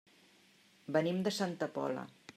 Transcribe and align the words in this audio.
Venim 0.97 1.21
de 1.29 1.37
Santa 1.39 1.71
Pola. 1.77 2.09